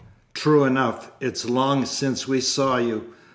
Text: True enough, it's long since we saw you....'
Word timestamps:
True 0.33 0.63
enough, 0.63 1.11
it's 1.19 1.47
long 1.47 1.85
since 1.85 2.27
we 2.27 2.41
saw 2.41 2.77
you....' 2.77 3.13